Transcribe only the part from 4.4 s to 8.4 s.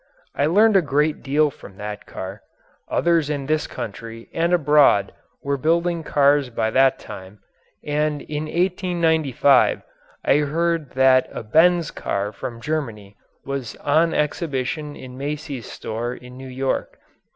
abroad were building cars by that time, and